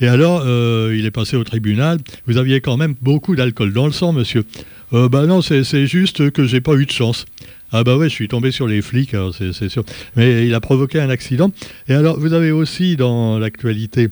Et 0.00 0.08
alors, 0.08 0.42
euh, 0.44 0.94
il 0.96 1.06
est 1.06 1.10
passé 1.10 1.36
au 1.36 1.44
tribunal. 1.44 1.98
Vous 2.26 2.36
aviez 2.36 2.60
quand 2.60 2.76
même 2.76 2.94
beaucoup 3.00 3.36
d'alcool 3.36 3.72
dans 3.72 3.86
le 3.86 3.92
sang, 3.92 4.12
monsieur. 4.12 4.44
Euh, 4.94 5.08
bah 5.08 5.26
non, 5.26 5.42
c'est 5.42 5.86
juste 5.86 6.30
que 6.30 6.46
j'ai 6.46 6.60
pas 6.60 6.74
eu 6.74 6.86
de 6.86 6.90
chance. 6.92 7.26
Ah 7.72 7.82
bah 7.82 7.96
ouais, 7.96 8.08
je 8.08 8.14
suis 8.14 8.28
tombé 8.28 8.52
sur 8.52 8.68
les 8.68 8.80
flics, 8.80 9.16
c'est 9.32 9.68
sûr. 9.68 9.84
Mais 10.14 10.46
il 10.46 10.54
a 10.54 10.60
provoqué 10.60 11.00
un 11.00 11.10
accident. 11.10 11.50
Et 11.88 11.94
alors, 11.94 12.18
vous 12.20 12.32
avez 12.32 12.52
aussi 12.52 12.96
dans 12.96 13.38
l'actualité 13.38 14.10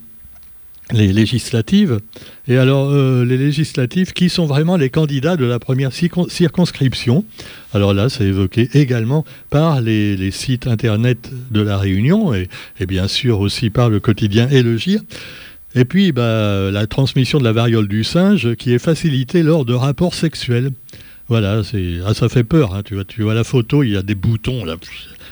les 0.90 1.12
législatives. 1.12 2.00
Et 2.48 2.56
alors, 2.56 2.90
euh, 2.90 3.24
les 3.24 3.38
législatives, 3.38 4.12
qui 4.12 4.28
sont 4.28 4.46
vraiment 4.46 4.76
les 4.76 4.90
candidats 4.90 5.36
de 5.36 5.44
la 5.44 5.60
première 5.60 5.92
circonscription 5.92 7.24
Alors 7.72 7.94
là, 7.94 8.08
c'est 8.08 8.24
évoqué 8.24 8.68
également 8.74 9.24
par 9.48 9.80
les, 9.80 10.30
sites 10.32 10.66
Internet 10.66 11.30
de 11.50 11.60
la 11.60 11.78
Réunion 11.78 12.34
et, 12.34 12.48
bien 12.86 13.06
sûr 13.06 13.40
aussi 13.40 13.70
par 13.70 13.88
le 13.88 14.00
quotidien 14.00 14.48
et. 14.50 14.64
Et 15.74 15.84
puis, 15.84 16.12
bah, 16.12 16.70
la 16.70 16.86
transmission 16.86 17.38
de 17.38 17.44
la 17.44 17.52
variole 17.52 17.88
du 17.88 18.04
singe 18.04 18.54
qui 18.56 18.72
est 18.72 18.78
facilitée 18.78 19.42
lors 19.42 19.64
de 19.64 19.74
rapports 19.74 20.14
sexuels. 20.14 20.70
Voilà, 21.28 21.62
c'est 21.64 22.00
ah, 22.04 22.12
ça 22.12 22.28
fait 22.28 22.44
peur. 22.44 22.74
Hein, 22.74 22.82
tu, 22.84 22.94
vois, 22.94 23.04
tu 23.04 23.22
vois 23.22 23.34
la 23.34 23.44
photo, 23.44 23.82
il 23.82 23.90
y 23.90 23.96
a 23.96 24.02
des 24.02 24.14
boutons 24.14 24.64
là. 24.64 24.76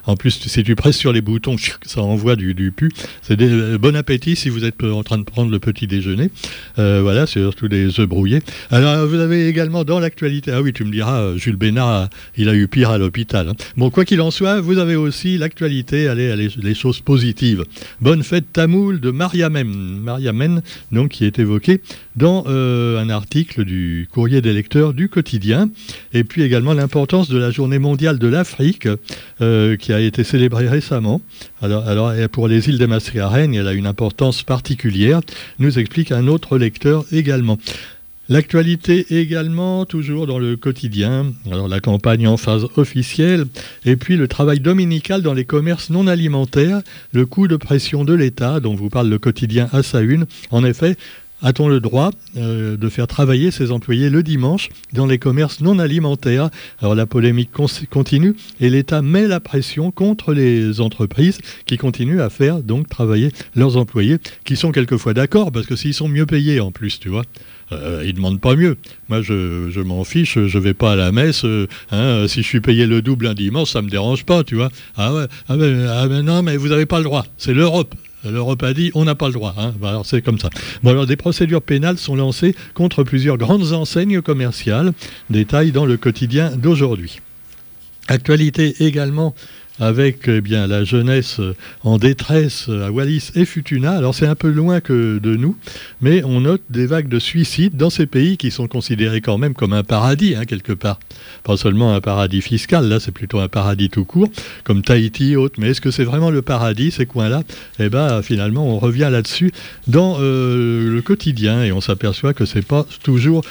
En 0.06 0.17
plus, 0.17 0.31
si 0.31 0.62
tu 0.62 0.75
presses 0.75 0.97
sur 0.97 1.12
les 1.12 1.20
boutons, 1.20 1.56
ça 1.87 2.02
envoie 2.02 2.37
du, 2.37 2.73
pu. 2.73 2.91
C'est 3.23 3.41
euh, 3.41 3.79
bon 3.79 3.97
appétit 3.97 4.37
si 4.37 4.49
vous 4.49 4.64
êtes 4.64 4.82
en 4.82 5.02
train 5.02 5.19
de 5.19 5.25
prendre 5.25 5.50
le 5.50 5.58
petit 5.58 5.87
déjeuner. 5.87 6.31
Euh, 6.79 7.00
voilà, 7.02 7.26
c'est 7.26 7.41
surtout 7.41 7.69
des 7.69 8.00
œufs 8.00 8.08
brouillés. 8.08 8.41
Alors, 8.70 9.06
vous 9.06 9.17
avez 9.17 9.49
également 9.49 9.85
dans 9.85 10.00
l'actualité, 10.00 10.52
ah 10.52 10.62
oui, 10.62 10.73
tu 10.73 10.85
me 10.85 10.91
diras, 10.91 11.20
euh, 11.20 11.37
Jules 11.37 11.56
Bénard, 11.56 12.08
il 12.37 12.49
a 12.49 12.55
eu 12.55 12.69
pire 12.69 12.91
à 12.91 12.99
l'hôpital. 12.99 13.49
Hein. 13.49 13.55
Bon, 13.76 13.91
quoi 13.91 14.05
qu'il 14.05 14.20
en 14.20 14.31
soit, 14.31 14.61
vous 14.61 14.79
avez 14.79 14.97
aussi 14.97 15.38
l'actualité, 15.38 16.08
allez, 16.08 16.49
les 16.56 16.75
choses 16.75 17.00
positives. 17.00 17.64
Bonne 18.00 18.23
fête 18.23 18.52
tamoul 18.52 19.00
de 19.00 19.11
Mariamen, 19.11 19.64
Mariamen, 19.64 20.62
donc 20.93 21.11
qui 21.11 21.25
est 21.25 21.38
évoqué 21.38 21.81
dans 22.20 22.46
un 22.46 23.11
article 23.11 23.64
du 23.64 24.06
Courrier 24.12 24.40
des 24.40 24.52
lecteurs 24.52 24.93
du 24.93 25.08
quotidien. 25.08 25.70
Et 26.12 26.22
puis 26.22 26.43
également 26.43 26.75
l'importance 26.75 27.28
de 27.28 27.38
la 27.38 27.50
Journée 27.50 27.78
mondiale 27.78 28.19
de 28.19 28.28
l'Afrique, 28.28 28.87
qui 29.38 29.93
a 29.93 30.00
été 30.00 30.22
célébrée 30.22 30.69
récemment. 30.69 31.22
Alors, 31.62 32.12
pour 32.31 32.46
les 32.46 32.69
îles 32.69 32.78
des 32.78 32.87
Mascareignes, 32.87 33.55
elle 33.55 33.69
a 33.69 33.72
une 33.72 33.87
importance 33.87 34.43
particulière, 34.43 35.20
nous 35.58 35.78
explique 35.78 36.12
un 36.12 36.26
autre 36.26 36.58
lecteur 36.58 37.05
également. 37.11 37.58
L'actualité 38.28 39.19
également, 39.19 39.84
toujours 39.87 40.28
dans 40.28 40.38
le 40.38 40.56
quotidien. 40.56 41.32
Alors 41.50 41.66
la 41.66 41.81
campagne 41.81 42.28
en 42.28 42.37
phase 42.37 42.64
officielle, 42.76 43.46
et 43.84 43.96
puis 43.96 44.16
le 44.16 44.28
travail 44.28 44.61
dominical 44.61 45.20
dans 45.20 45.34
les 45.34 45.44
commerces 45.44 45.90
non 45.90 46.06
alimentaires, 46.06 46.81
le 47.12 47.26
coup 47.26 47.49
de 47.49 47.56
pression 47.56 48.05
de 48.05 48.14
l'État, 48.14 48.61
dont 48.61 48.76
vous 48.76 48.88
parle 48.88 49.08
le 49.08 49.19
quotidien 49.19 49.69
à 49.73 49.82
sa 49.82 50.00
une. 50.00 50.26
En 50.52 50.64
effet, 50.64 50.96
a-t-on 51.42 51.68
le 51.68 51.80
droit 51.80 52.11
euh, 52.37 52.76
de 52.76 52.88
faire 52.88 53.06
travailler 53.06 53.50
ses 53.50 53.70
employés 53.70 54.11
le 54.11 54.23
dimanche 54.23 54.68
dans 54.92 55.06
les 55.06 55.18
commerces 55.18 55.61
non 55.61 55.78
alimentaires? 55.78 56.50
Alors 56.80 56.94
la 56.94 57.06
polémique 57.06 57.50
continue 57.90 58.35
et 58.61 58.70
l'État 58.70 59.02
met 59.02 59.26
la 59.26 59.40
pression 59.40 59.90
contre 59.90 60.32
les 60.32 60.80
entreprises 60.80 61.38
qui 61.66 61.76
continuent 61.76 62.20
à 62.20 62.30
faire 62.30 62.62
donc 62.62 62.88
travailler 62.88 63.30
leurs 63.54 63.76
employés, 63.76 64.18
qui 64.44 64.56
sont 64.56 64.73
quelquefois 64.73 65.14
d'accord 65.14 65.52
parce 65.52 65.66
que 65.66 65.76
s'ils 65.76 65.94
sont 65.94 66.09
mieux 66.09 66.26
payés 66.26 66.61
en 66.61 66.70
plus, 66.70 67.00
tu 67.00 67.09
vois. 67.09 67.25
Euh, 67.73 68.02
ils 68.04 68.14
demandent 68.14 68.40
pas 68.40 68.56
mieux. 68.56 68.76
Moi, 69.09 69.23
je, 69.23 69.80
m'en 69.80 70.02
fiche, 70.04 70.38
je 70.38 70.59
vais 70.59 70.75
pas 70.75 70.92
à 70.92 70.97
la 70.97 71.12
messe. 71.12 71.44
Euh, 71.44 71.68
hein, 71.92 72.26
si 72.26 72.42
je 72.42 72.47
suis 72.47 72.61
payé 72.61 72.87
le 72.87 73.00
double 73.00 73.28
un 73.28 73.35
dimanche, 73.35 73.70
ça 73.70 73.82
me 73.82 73.88
dérange 73.88 74.25
pas, 74.25 74.42
tu 74.42 74.56
vois. 74.56 74.70
Ah 74.97 75.14
ouais, 75.14 75.26
ah 75.49 75.56
ben, 75.56 75.87
ah 75.88 76.09
ben 76.09 76.23
non, 76.23 76.42
mais 76.42 76.56
vous 76.56 76.68
n'avez 76.68 76.87
pas 76.87 76.99
le 76.99 77.04
droit. 77.04 77.25
C'est 77.38 77.54
l'Europe. 77.54 77.94
L'Europe 78.25 78.62
a 78.62 78.75
dit 78.75 78.91
on 78.95 79.05
n'a 79.05 79.15
pas 79.15 79.29
le 79.29 79.33
droit. 79.33 79.55
Hein. 79.57 79.73
alors 79.83 80.05
c'est 80.05 80.23
comme 80.23 80.39
ça. 80.39 80.50
Alors 80.85 81.07
des 81.07 81.17
procédures 81.17 81.62
pénales 81.62 81.99
sont 81.99 82.17
lancées 82.17 82.55
contre 82.75 83.03
plusieurs 83.03 83.39
grandes 83.39 83.73
enseignes 83.73 84.21
commerciales. 84.21 84.93
Détail 85.31 85.73
dans 85.73 85.87
le 85.87 85.97
quotidien 85.97 86.50
d'aujourd'hui. 86.57 87.21
Actualité 88.09 88.75
également 88.81 89.35
avec 89.80 90.28
eh 90.28 90.40
bien, 90.40 90.66
la 90.66 90.84
jeunesse 90.84 91.40
en 91.82 91.99
détresse 91.99 92.68
à 92.68 92.92
Wallis 92.92 93.30
et 93.34 93.44
Futuna. 93.44 93.92
Alors 93.92 94.14
c'est 94.14 94.26
un 94.26 94.34
peu 94.34 94.50
loin 94.50 94.80
que 94.80 95.18
de 95.18 95.37
nous, 95.37 95.56
mais 96.00 96.22
on 96.22 96.42
note 96.42 96.62
des 96.70 96.87
vagues 96.87 97.08
de 97.08 97.18
suicides 97.18 97.76
dans 97.76 97.90
ces 97.90 98.06
pays 98.06 98.37
qui 98.37 98.50
sont 98.50 98.68
considérés 98.68 99.20
quand 99.20 99.38
même 99.38 99.54
comme 99.54 99.72
un 99.72 99.82
paradis, 99.82 100.34
hein, 100.34 100.44
quelque 100.44 100.72
part. 100.72 101.00
Pas 101.42 101.56
seulement 101.56 101.94
un 101.94 102.00
paradis 102.00 102.42
fiscal, 102.42 102.88
là 102.88 103.00
c'est 103.00 103.12
plutôt 103.12 103.40
un 103.40 103.49
paradis 103.49 103.88
tout 103.88 104.04
court, 104.04 104.28
comme 104.64 104.82
Tahiti 104.82 105.32
et 105.32 105.37
autres. 105.37 105.56
Mais 105.58 105.70
est-ce 105.70 105.80
que 105.80 105.90
c'est 105.90 106.04
vraiment 106.04 106.30
le 106.30 106.42
paradis, 106.42 106.90
ces 106.90 107.06
coins-là? 107.06 107.42
Eh 107.78 107.88
bien 107.88 108.22
finalement 108.22 108.66
on 108.66 108.78
revient 108.78 109.08
là-dessus 109.10 109.52
dans 109.87 110.18
euh, 110.20 110.92
le 110.92 111.02
quotidien 111.02 111.64
et 111.64 111.72
on 111.72 111.80
s'aperçoit 111.80 112.34
que 112.34 112.44
c'est 112.44 112.66
pas 112.66 112.87
toujours 113.02 113.42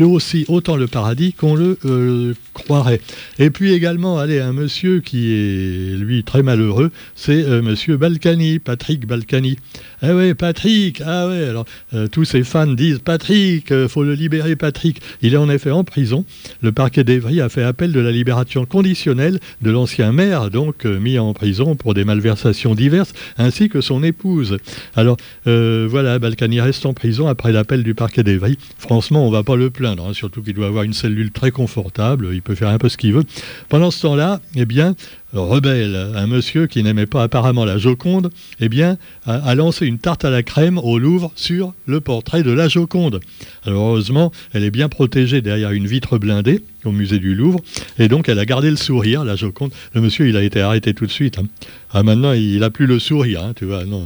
aussi 0.00 0.44
autant 0.48 0.76
le 0.76 0.86
paradis 0.86 1.32
qu'on 1.32 1.54
le 1.54 1.78
euh, 1.84 2.34
croirait. 2.54 3.00
Et 3.38 3.50
puis 3.50 3.72
également, 3.72 4.18
allez, 4.18 4.40
un 4.40 4.52
monsieur 4.52 5.00
qui 5.00 5.32
est, 5.32 5.96
lui, 5.96 6.24
très 6.24 6.42
malheureux, 6.42 6.90
c'est 7.14 7.42
euh, 7.44 7.62
monsieur 7.62 7.96
Balkany, 7.96 8.58
Patrick 8.58 9.06
Balkany. 9.06 9.58
Ah 10.02 10.14
ouais, 10.14 10.34
Patrick, 10.34 11.02
ah 11.04 11.28
ouais, 11.28 11.44
alors 11.44 11.66
euh, 11.94 12.08
tous 12.08 12.24
ses 12.24 12.42
fans 12.42 12.66
disent 12.66 13.00
Patrick, 13.00 13.72
faut 13.88 14.02
le 14.02 14.14
libérer, 14.14 14.56
Patrick. 14.56 15.00
Il 15.22 15.34
est 15.34 15.38
en 15.38 15.50
effet 15.50 15.70
en 15.70 15.84
prison. 15.84 16.24
Le 16.62 16.72
parquet 16.72 17.04
d'Evry 17.04 17.40
a 17.40 17.48
fait 17.48 17.62
appel 17.62 17.92
de 17.92 18.00
la 18.00 18.10
libération 18.10 18.64
conditionnelle 18.64 19.40
de 19.62 19.70
l'ancien 19.70 20.12
maire, 20.12 20.50
donc 20.50 20.84
mis 20.84 21.18
en 21.18 21.32
prison 21.32 21.76
pour 21.76 21.94
des 21.94 22.04
malversations 22.04 22.74
diverses, 22.74 23.12
ainsi 23.38 23.68
que 23.68 23.80
son 23.80 24.02
épouse. 24.02 24.58
Alors 24.94 25.16
voilà, 25.44 26.18
Balkany 26.18 26.60
reste 26.60 26.86
en 26.86 26.94
prison 26.94 27.26
après 27.26 27.52
l'appel 27.52 27.82
du 27.82 27.94
parquet 27.94 28.22
d'Evry. 28.22 28.58
Franchement, 28.78 29.26
on 29.26 29.30
va 29.30 29.42
pas 29.42 29.56
le 29.56 29.65
plaindre, 29.68 30.06
hein, 30.06 30.12
surtout 30.12 30.42
qu'il 30.42 30.54
doit 30.54 30.66
avoir 30.66 30.84
une 30.84 30.92
cellule 30.92 31.30
très 31.30 31.50
confortable, 31.50 32.30
il 32.32 32.42
peut 32.42 32.54
faire 32.54 32.68
un 32.68 32.78
peu 32.78 32.88
ce 32.88 32.96
qu'il 32.96 33.12
veut. 33.12 33.24
Pendant 33.68 33.90
ce 33.90 34.02
temps-là, 34.02 34.40
eh 34.54 34.64
bien, 34.64 34.94
rebelle, 35.32 35.94
un 36.14 36.26
monsieur 36.26 36.66
qui 36.66 36.82
n'aimait 36.82 37.06
pas 37.06 37.22
apparemment 37.22 37.64
la 37.64 37.78
Joconde, 37.78 38.30
eh 38.60 38.68
bien, 38.68 38.98
a, 39.26 39.54
lancé 39.54 39.86
une 39.86 39.98
tarte 39.98 40.24
à 40.24 40.30
la 40.30 40.42
crème 40.42 40.78
au 40.78 40.98
Louvre 40.98 41.32
sur 41.34 41.74
le 41.86 42.00
portrait 42.00 42.42
de 42.42 42.52
la 42.52 42.68
Joconde. 42.68 43.20
Heureusement, 43.66 44.32
elle 44.52 44.64
est 44.64 44.70
bien 44.70 44.88
protégée 44.88 45.40
derrière 45.40 45.70
une 45.70 45.86
vitre 45.86 46.18
blindée 46.18 46.62
au 46.84 46.92
musée 46.92 47.18
du 47.18 47.34
Louvre, 47.34 47.60
et 47.98 48.08
donc 48.08 48.28
elle 48.28 48.38
a 48.38 48.44
gardé 48.44 48.70
le 48.70 48.76
sourire, 48.76 49.24
la 49.24 49.36
Joconde. 49.36 49.72
Le 49.94 50.00
monsieur, 50.00 50.28
il 50.28 50.36
a 50.36 50.42
été 50.42 50.60
arrêté 50.60 50.94
tout 50.94 51.06
de 51.06 51.12
suite. 51.12 51.38
Hein. 51.38 51.46
Ah, 51.92 52.02
maintenant, 52.02 52.32
il 52.32 52.60
n'a 52.60 52.70
plus 52.70 52.86
le 52.86 52.98
sourire, 52.98 53.42
hein, 53.42 53.52
tu 53.56 53.64
vois. 53.64 53.84
Non, 53.84 54.04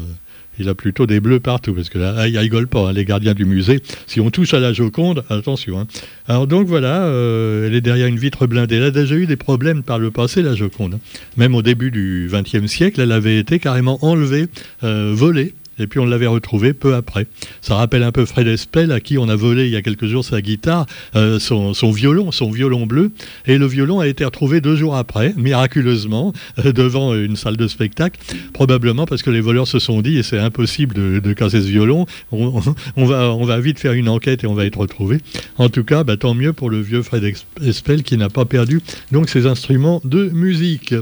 il 0.61 0.69
a 0.69 0.75
plutôt 0.75 1.07
des 1.07 1.21
bleus 1.21 1.41
partout, 1.41 1.73
parce 1.73 1.89
que 1.89 1.99
là, 1.99 2.29
ils 2.29 2.39
rigolent 2.39 2.69
pas, 2.69 2.91
hein, 2.91 2.93
les 2.93 3.05
gardiens 3.05 3.35
du 3.35 3.47
musée. 3.47 3.81
Si 4.07 4.21
on 4.21 4.31
touche 4.31 4.55
à 4.55 4.61
la 4.61 4.73
Joconde, 4.73 5.25
attention. 5.31 5.81
Hein. 5.81 5.87
Alors 6.29 6.47
donc 6.47 6.67
voilà, 6.67 7.05
euh, 7.05 7.67
elle 7.67 7.75
est 7.75 7.81
derrière 7.81 8.07
une 8.07 8.19
vitre 8.19 8.47
blindée. 8.47 8.77
Elle 8.77 8.85
a 8.85 8.91
déjà 8.91 9.15
eu 9.15 9.27
des 9.27 9.37
problèmes 9.37 9.83
par 9.83 9.99
le 9.99 10.11
passé, 10.11 10.43
la 10.43 10.55
Joconde. 10.55 10.95
Hein. 10.95 11.01
Même 11.37 11.55
au 11.55 11.63
début 11.63 11.91
du 11.91 12.31
XXe 12.31 12.67
siècle, 12.67 13.01
elle 13.01 13.13
avait 13.13 13.39
été 13.39 13.59
carrément 13.59 13.99
enlevée, 14.05 14.47
euh, 14.85 15.13
volée 15.15 15.55
et 15.81 15.87
puis 15.87 15.99
on 15.99 16.07
l'avait 16.07 16.27
retrouvé 16.27 16.73
peu 16.73 16.95
après. 16.95 17.27
Ça 17.61 17.75
rappelle 17.75 18.03
un 18.03 18.13
peu 18.13 18.25
Fred 18.25 18.47
Espel, 18.47 18.93
à 18.93 19.01
qui 19.01 19.19
on 19.19 19.29
a 19.29 19.37
volé 19.37 19.65
il 19.65 19.71
y 19.71 19.77
a 19.77 19.83
quelques 19.83 20.07
jours 20.07 20.25
sa 20.25 20.41
guitare, 20.41 20.87
euh, 21.17 21.39
son, 21.39 21.73
violon, 21.91 22.31
son 22.33 22.51
violon 22.51 22.87
bleu, 22.87 23.11
et 23.47 23.59
le 23.59 23.67
violon 23.67 24.01
a 24.01 24.07
été 24.07 24.25
retrouvé 24.25 24.61
deux 24.61 24.77
jours 24.77 24.97
après, 24.97 25.35
miraculeusement, 25.37 26.33
euh, 26.65 26.73
devant 26.73 27.15
une 27.15 27.37
salle 27.37 27.57
de 27.57 27.67
spectacle, 27.67 28.21
probablement 28.53 29.07
parce 29.07 29.23
que 29.23 29.31
les 29.31 29.41
voleurs 29.41 29.67
se 29.67 29.79
sont 29.79 30.03
dit, 30.03 30.19
et 30.19 30.23
c'est 30.23 30.39
impossible 30.39 30.95
de, 30.95 31.33
casser 31.33 31.63
ce 31.63 31.67
violon, 31.67 32.07
on, 32.33 32.61
va, 33.07 33.35
on 33.35 33.45
va 33.45 33.61
vite 33.61 33.79
faire 33.79 33.93
une 33.93 34.09
enquête 34.09 34.45
et 34.45 34.47
on 34.47 34.55
va 34.55 34.67
être 34.67 34.79
retrouvé. 34.79 35.19
En 35.59 35.69
tout 35.69 35.85
cas, 35.85 36.05
bah, 36.05 36.17
tant 36.17 36.35
mieux 36.35 36.53
pour 36.53 36.69
le 36.69 36.81
vieux 36.81 37.03
Fred 37.03 37.25
Espel 37.65 38.03
qui 38.03 38.17
n'a 38.17 38.29
pas 38.29 38.45
perdu 38.45 38.81
donc 39.13 39.31
ses 39.31 39.47
instruments 39.47 40.01
de 40.05 40.29
musique. 40.31 40.95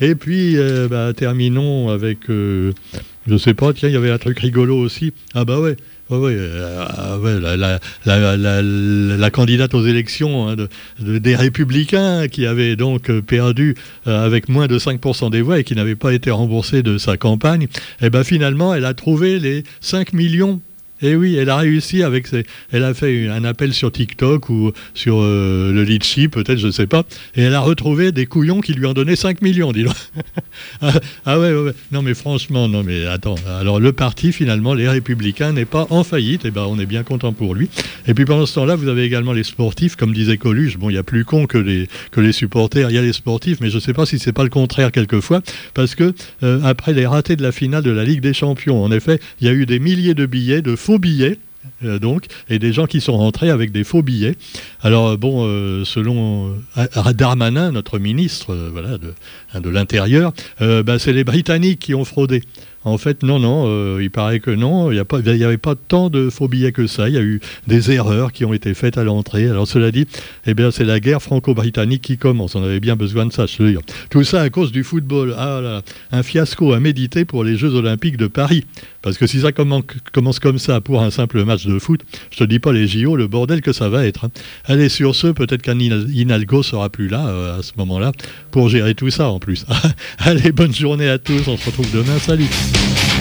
Et 0.00 0.14
puis, 0.14 0.56
euh, 0.56 0.88
bah, 0.88 1.12
terminons 1.14 1.90
avec 1.90 2.28
je 3.26 3.36
sais 3.36 3.54
pas, 3.54 3.72
tiens, 3.72 3.88
il 3.88 3.92
y 3.92 3.96
avait 3.96 4.10
un 4.10 4.18
truc 4.18 4.38
rigolo 4.38 4.76
aussi. 4.76 5.12
Ah 5.34 5.44
bah 5.44 5.58
ouais. 5.58 5.76
ouais, 6.10 6.36
euh, 6.36 7.78
la, 8.06 9.30
candidate 9.30 9.74
aux 9.74 9.86
élections 9.86 10.48
hein, 10.48 10.56
des 11.00 11.34
Républicains 11.34 12.28
qui 12.28 12.46
avait 12.46 12.76
donc 12.76 13.10
perdu 13.20 13.74
euh, 14.06 14.24
avec 14.24 14.48
moins 14.48 14.66
de 14.66 14.78
5% 14.78 15.30
des 15.30 15.40
voix 15.40 15.58
et 15.58 15.64
qui 15.64 15.74
n'avait 15.74 15.96
pas 15.96 16.12
été 16.12 16.30
remboursée 16.30 16.82
de 16.82 16.98
sa 16.98 17.16
campagne, 17.16 17.62
et 17.62 18.06
eh 18.06 18.10
ben 18.10 18.24
finalement 18.24 18.74
elle 18.74 18.84
a 18.84 18.94
trouvé 18.94 19.38
les 19.38 19.64
5 19.80 20.12
millions 20.12 20.60
et 21.04 21.08
eh 21.10 21.16
oui, 21.16 21.36
elle 21.36 21.50
a 21.50 21.58
réussi 21.58 22.02
avec 22.02 22.26
ses... 22.26 22.44
Elle 22.72 22.82
a 22.82 22.94
fait 22.94 23.28
un 23.28 23.44
appel 23.44 23.74
sur 23.74 23.92
TikTok 23.92 24.48
ou 24.48 24.72
sur 24.94 25.18
euh, 25.20 25.70
le 25.70 25.82
Litchi, 25.82 26.28
peut-être, 26.28 26.56
je 26.56 26.68
ne 26.68 26.72
sais 26.72 26.86
pas. 26.86 27.04
Et 27.36 27.42
elle 27.42 27.54
a 27.54 27.60
retrouvé 27.60 28.10
des 28.10 28.24
couillons 28.24 28.62
qui 28.62 28.72
lui 28.72 28.86
ont 28.86 28.94
donné 28.94 29.14
5 29.14 29.42
millions, 29.42 29.70
dis 29.72 29.84
ah, 30.80 30.92
ah 31.26 31.38
ouais, 31.38 31.52
ouais, 31.52 31.72
Non, 31.92 32.00
mais 32.00 32.14
franchement, 32.14 32.68
non, 32.68 32.82
mais 32.82 33.04
attends. 33.04 33.34
Alors, 33.60 33.80
le 33.80 33.92
parti, 33.92 34.32
finalement, 34.32 34.72
les 34.72 34.88
Républicains, 34.88 35.52
n'est 35.52 35.66
pas 35.66 35.86
en 35.90 36.04
faillite. 36.04 36.46
Et 36.46 36.48
eh 36.48 36.50
ben, 36.50 36.64
on 36.66 36.78
est 36.78 36.86
bien 36.86 37.02
content 37.02 37.34
pour 37.34 37.54
lui. 37.54 37.68
Et 38.08 38.14
puis, 38.14 38.24
pendant 38.24 38.46
ce 38.46 38.54
temps-là, 38.54 38.74
vous 38.74 38.88
avez 38.88 39.04
également 39.04 39.34
les 39.34 39.44
sportifs, 39.44 39.96
comme 39.96 40.14
disait 40.14 40.38
Coluche. 40.38 40.78
Bon, 40.78 40.88
il 40.88 40.94
y 40.94 40.98
a 40.98 41.02
plus 41.02 41.26
con 41.26 41.44
que 41.44 41.58
les, 41.58 41.86
que 42.12 42.22
les 42.22 42.32
supporters. 42.32 42.88
Il 42.90 42.94
y 42.94 42.98
a 42.98 43.02
les 43.02 43.12
sportifs, 43.12 43.58
mais 43.60 43.68
je 43.68 43.76
ne 43.76 43.80
sais 43.80 43.92
pas 43.92 44.06
si 44.06 44.18
c'est 44.18 44.32
pas 44.32 44.44
le 44.44 44.48
contraire 44.48 44.90
quelquefois. 44.90 45.42
Parce 45.74 45.94
que, 45.94 46.14
euh, 46.42 46.60
après 46.64 46.94
les 46.94 47.06
ratés 47.06 47.36
de 47.36 47.42
la 47.42 47.52
finale 47.52 47.82
de 47.82 47.90
la 47.90 48.04
Ligue 48.04 48.22
des 48.22 48.32
Champions, 48.32 48.82
en 48.82 48.90
effet, 48.90 49.20
il 49.42 49.46
y 49.46 49.50
a 49.50 49.52
eu 49.52 49.66
des 49.66 49.78
milliers 49.78 50.14
de 50.14 50.24
billets 50.24 50.62
de 50.62 50.76
faux 50.76 50.93
billets. 50.98 51.38
Euh, 51.82 51.98
donc, 51.98 52.26
et 52.50 52.58
des 52.58 52.72
gens 52.72 52.86
qui 52.86 53.00
sont 53.00 53.16
rentrés 53.16 53.50
avec 53.50 53.72
des 53.72 53.84
faux 53.84 54.02
billets. 54.02 54.36
Alors, 54.82 55.08
euh, 55.08 55.16
bon, 55.16 55.46
euh, 55.46 55.84
selon 55.84 56.56
Darmanin, 57.14 57.72
notre 57.72 57.98
ministre 57.98 58.54
voilà, 58.70 58.98
de, 58.98 59.14
hein, 59.54 59.60
de 59.60 59.70
l'Intérieur, 59.70 60.32
bah, 60.60 60.98
c'est 60.98 61.12
les 61.12 61.24
Britanniques 61.24 61.80
qui 61.80 61.94
ont 61.94 62.04
fraudé. 62.04 62.42
En 62.84 62.98
fait, 62.98 63.22
non, 63.22 63.38
non, 63.38 63.64
euh, 63.66 63.98
il 64.02 64.10
paraît 64.10 64.40
que 64.40 64.50
non, 64.50 64.92
il 64.92 65.02
n'y 65.36 65.44
avait 65.44 65.58
pas 65.58 65.74
tant 65.74 66.10
de 66.10 66.30
faux 66.30 66.48
billets 66.48 66.72
que 66.72 66.86
ça. 66.86 67.08
Il 67.08 67.14
y 67.14 67.18
a 67.18 67.22
eu 67.22 67.40
des 67.66 67.90
erreurs 67.90 68.32
qui 68.32 68.44
ont 68.44 68.52
été 68.52 68.74
faites 68.74 68.98
à 68.98 69.04
l'entrée. 69.04 69.48
Alors, 69.48 69.66
cela 69.66 69.90
dit, 69.90 70.06
eh 70.46 70.54
bien, 70.54 70.70
c'est 70.70 70.84
la 70.84 71.00
guerre 71.00 71.22
franco-britannique 71.22 72.02
qui 72.02 72.18
commence. 72.18 72.54
On 72.54 72.62
avait 72.62 72.80
bien 72.80 72.96
besoin 72.96 73.26
de 73.26 73.32
ça, 73.32 73.46
je. 73.46 73.78
Tout 74.10 74.24
ça 74.24 74.42
à 74.42 74.50
cause 74.50 74.72
du 74.72 74.84
football. 74.84 75.34
Ah 75.38 75.82
un 76.12 76.22
fiasco 76.22 76.72
à 76.72 76.80
méditer 76.80 77.24
pour 77.24 77.44
les 77.44 77.56
Jeux 77.56 77.74
Olympiques 77.74 78.16
de 78.16 78.26
Paris. 78.26 78.64
Parce 79.02 79.18
que 79.18 79.26
si 79.26 79.40
ça 79.40 79.52
commence 79.52 80.38
comme 80.40 80.58
ça 80.58 80.80
pour 80.80 81.02
un 81.02 81.10
simple 81.10 81.44
match 81.44 81.66
de 81.66 81.78
foot, 81.78 82.00
je 82.30 82.38
te 82.38 82.44
dis 82.44 82.58
pas 82.58 82.72
les 82.72 82.86
JO, 82.86 83.16
le 83.16 83.26
bordel 83.26 83.60
que 83.60 83.72
ça 83.72 83.88
va 83.88 84.06
être. 84.06 84.24
Hein. 84.24 84.30
Allez, 84.64 84.88
sur 84.88 85.14
ce, 85.14 85.26
peut-être 85.28 85.62
qu'un 85.62 85.78
Inalgo 85.78 86.62
sera 86.62 86.88
plus 86.88 87.08
là 87.08 87.26
euh, 87.26 87.58
à 87.58 87.62
ce 87.62 87.72
moment-là 87.76 88.12
pour 88.50 88.68
gérer 88.68 88.94
tout 88.94 89.10
ça 89.10 89.28
en 89.28 89.38
plus. 89.38 89.66
Allez, 90.18 90.52
bonne 90.52 90.74
journée 90.74 91.08
à 91.08 91.18
tous. 91.18 91.46
On 91.48 91.56
se 91.56 91.66
retrouve 91.66 91.90
demain. 91.92 92.18
Salut. 92.18 92.48
Thank 92.74 93.08
you. 93.08 93.13